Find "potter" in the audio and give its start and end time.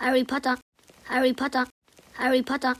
0.24-0.56, 1.32-1.66, 2.42-2.74